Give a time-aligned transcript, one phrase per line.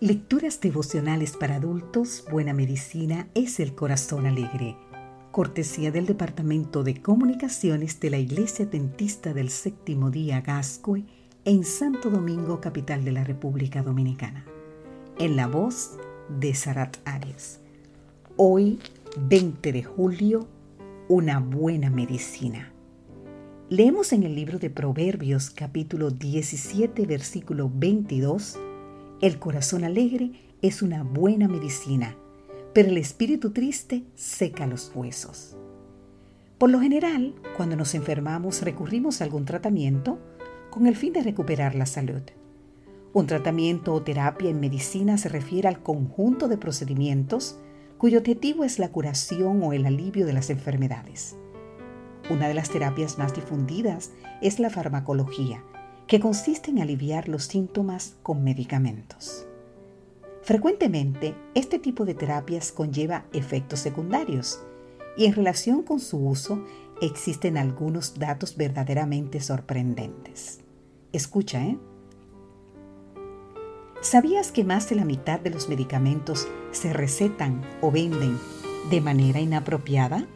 [0.00, 4.76] Lecturas devocionales para adultos, Buena Medicina es el Corazón Alegre.
[5.32, 11.02] Cortesía del Departamento de Comunicaciones de la Iglesia Dentista del Séptimo Día Gascue
[11.44, 14.44] en Santo Domingo, capital de la República Dominicana.
[15.18, 17.58] En la voz de Sarat Arias.
[18.36, 18.78] Hoy,
[19.18, 20.46] 20 de julio,
[21.08, 22.72] una buena medicina.
[23.68, 28.60] Leemos en el libro de Proverbios capítulo 17 versículo 22,
[29.20, 30.30] El corazón alegre
[30.62, 32.14] es una buena medicina,
[32.72, 35.56] pero el espíritu triste seca los huesos.
[36.56, 40.20] Por lo general, cuando nos enfermamos recurrimos a algún tratamiento
[40.70, 42.22] con el fin de recuperar la salud.
[43.12, 47.58] Un tratamiento o terapia en medicina se refiere al conjunto de procedimientos
[47.96, 51.36] cuyo objetivo es la curación o el alivio de las enfermedades.
[52.30, 55.64] Una de las terapias más difundidas es la farmacología,
[56.08, 59.46] que consiste en aliviar los síntomas con medicamentos.
[60.42, 64.60] Frecuentemente, este tipo de terapias conlleva efectos secundarios
[65.18, 66.64] y en relación con su uso
[67.02, 70.60] existen algunos datos verdaderamente sorprendentes.
[71.12, 71.78] Escucha, ¿eh?
[74.00, 78.38] ¿Sabías que más de la mitad de los medicamentos se recetan o venden
[78.90, 80.26] de manera inapropiada?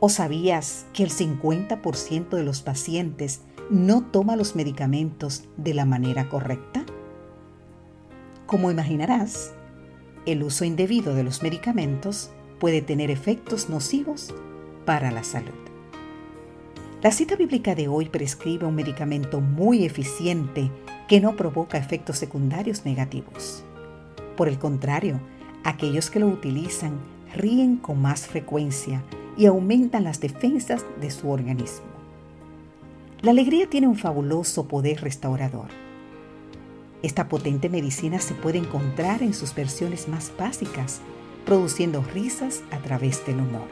[0.00, 6.28] ¿O sabías que el 50% de los pacientes no toma los medicamentos de la manera
[6.28, 6.86] correcta?
[8.46, 9.54] Como imaginarás,
[10.24, 14.32] el uso indebido de los medicamentos puede tener efectos nocivos
[14.84, 15.50] para la salud.
[17.02, 20.70] La cita bíblica de hoy prescribe un medicamento muy eficiente
[21.08, 23.64] que no provoca efectos secundarios negativos.
[24.36, 25.20] Por el contrario,
[25.64, 27.00] aquellos que lo utilizan
[27.34, 29.02] ríen con más frecuencia
[29.38, 31.86] y aumentan las defensas de su organismo.
[33.22, 35.68] La alegría tiene un fabuloso poder restaurador.
[37.02, 41.00] Esta potente medicina se puede encontrar en sus versiones más básicas,
[41.46, 43.68] produciendo risas a través del humor.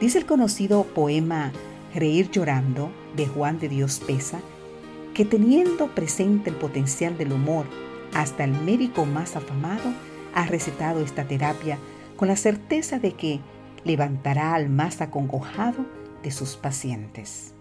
[0.00, 1.52] Dice el conocido poema
[1.94, 4.40] Reír llorando de Juan de Dios Pesa
[5.14, 7.66] que teniendo presente el potencial del humor,
[8.14, 9.92] hasta el médico más afamado
[10.34, 11.78] ha recetado esta terapia
[12.16, 13.40] con la certeza de que
[13.84, 15.86] levantará al más acongojado
[16.22, 17.54] de sus pacientes.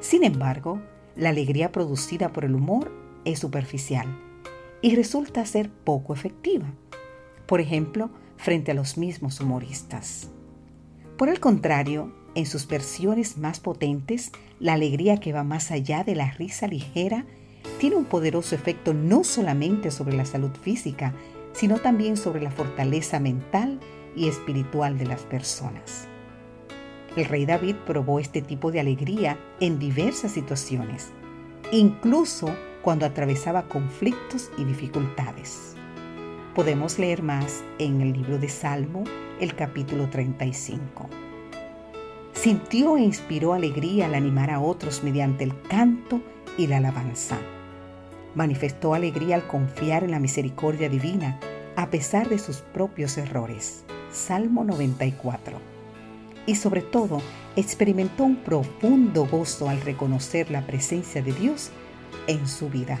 [0.00, 0.80] Sin embargo,
[1.16, 2.90] la alegría producida por el humor
[3.24, 4.06] es superficial
[4.82, 6.66] y resulta ser poco efectiva,
[7.46, 10.30] por ejemplo, frente a los mismos humoristas.
[11.18, 16.14] Por el contrario, en sus versiones más potentes, la alegría que va más allá de
[16.14, 17.26] la risa ligera
[17.78, 21.12] tiene un poderoso efecto no solamente sobre la salud física,
[21.52, 23.80] sino también sobre la fortaleza mental
[24.16, 26.06] y espiritual de las personas.
[27.16, 31.10] El rey David probó este tipo de alegría en diversas situaciones,
[31.72, 35.74] incluso cuando atravesaba conflictos y dificultades.
[36.54, 39.04] Podemos leer más en el libro de Salmo,
[39.40, 41.08] el capítulo 35.
[42.32, 46.20] Sintió e inspiró alegría al animar a otros mediante el canto
[46.56, 47.38] y la alabanza.
[48.34, 51.38] Manifestó alegría al confiar en la misericordia divina
[51.76, 53.84] a pesar de sus propios errores.
[54.12, 55.58] Salmo 94.
[56.46, 57.22] Y sobre todo,
[57.54, 61.70] experimentó un profundo gozo al reconocer la presencia de Dios
[62.26, 62.98] en su vida.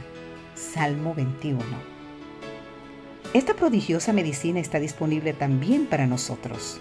[0.54, 1.60] Salmo 21.
[3.34, 6.80] Esta prodigiosa medicina está disponible también para nosotros.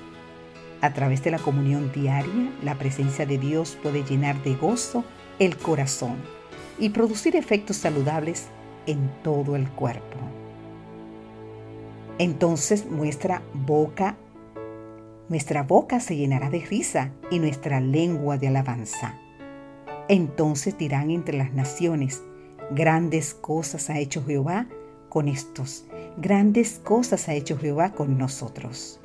[0.82, 5.04] A través de la comunión diaria, la presencia de Dios puede llenar de gozo
[5.40, 6.18] el corazón
[6.78, 8.48] y producir efectos saludables
[8.86, 10.39] en todo el cuerpo.
[12.20, 14.18] Entonces nuestra boca,
[15.30, 19.18] nuestra boca se llenará de risa y nuestra lengua de alabanza.
[20.10, 22.22] Entonces dirán entre las naciones,
[22.72, 24.68] grandes cosas ha hecho Jehová
[25.08, 25.86] con estos,
[26.18, 29.00] grandes cosas ha hecho Jehová con nosotros.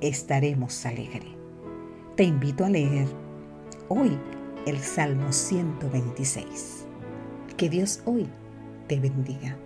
[0.00, 1.28] Estaremos alegres.
[2.16, 3.06] Te invito a leer
[3.88, 4.18] hoy
[4.66, 6.86] el Salmo 126.
[7.58, 8.26] Que Dios hoy
[8.86, 9.58] te bendiga.